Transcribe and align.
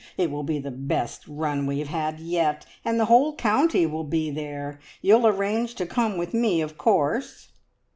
It 0.17 0.31
will 0.31 0.41
be 0.41 0.57
the 0.57 0.71
best 0.71 1.27
run 1.27 1.67
we 1.67 1.77
have 1.77 1.89
had 1.89 2.19
yet, 2.19 2.65
and 2.83 2.99
the 2.99 3.05
whole 3.05 3.35
county 3.35 3.85
will 3.85 4.03
be 4.03 4.31
there. 4.31 4.79
You'll 4.99 5.27
arrange 5.27 5.75
to 5.75 5.85
come 5.85 6.17
with 6.17 6.33
me, 6.33 6.59
of 6.61 6.75
course." 6.75 7.49